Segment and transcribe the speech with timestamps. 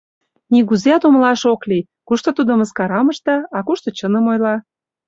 [0.51, 4.55] Нигузеат умылаш ок лий: кушто тудо мыскарам ышта, а кушто чыным ойла.